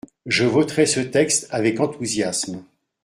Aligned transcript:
Je 0.25 0.45
voterai 0.45 0.87
ce 0.87 0.99
texte 0.99 1.45
avec 1.51 1.79
enthousiasme. 1.79 2.63